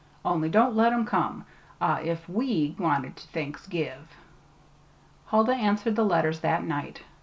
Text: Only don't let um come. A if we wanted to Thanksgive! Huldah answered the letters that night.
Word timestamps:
Only 0.25 0.49
don't 0.49 0.75
let 0.75 0.93
um 0.93 1.05
come. 1.05 1.45
A 1.79 1.99
if 2.03 2.27
we 2.27 2.75
wanted 2.79 3.15
to 3.17 3.27
Thanksgive! 3.27 4.09
Huldah 5.27 5.53
answered 5.53 5.95
the 5.95 6.03
letters 6.03 6.39
that 6.39 6.63
night. 6.63 7.03